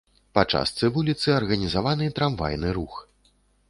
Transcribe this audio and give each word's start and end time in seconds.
Па 0.37 0.43
частцы 0.53 0.89
вуліцы 0.95 1.27
арганізаваны 1.39 2.05
трамвайны 2.19 2.77
рух. 2.81 2.93